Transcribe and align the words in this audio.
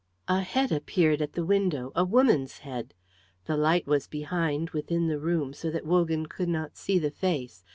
A 0.27 0.41
head 0.41 0.71
appeared 0.71 1.21
at 1.21 1.33
the 1.33 1.45
window, 1.45 1.91
a 1.95 2.03
woman's 2.03 2.57
head. 2.65 2.95
The 3.45 3.55
light 3.55 3.85
was 3.85 4.07
behind, 4.07 4.71
within 4.71 5.05
the 5.09 5.19
room, 5.19 5.53
so 5.53 5.69
that 5.69 5.85
Wogan 5.85 6.25
could 6.25 6.49
not 6.49 6.75
see 6.75 6.97
the 6.97 7.11
face. 7.11 7.63